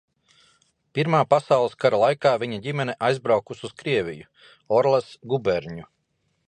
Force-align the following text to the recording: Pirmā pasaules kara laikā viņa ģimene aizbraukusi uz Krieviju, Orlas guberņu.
Pirmā 0.99 1.19
pasaules 1.33 1.75
kara 1.85 1.99
laikā 2.05 2.31
viņa 2.45 2.59
ģimene 2.65 2.97
aizbraukusi 3.09 3.67
uz 3.69 3.75
Krieviju, 3.83 4.27
Orlas 4.79 5.13
guberņu. 5.35 5.89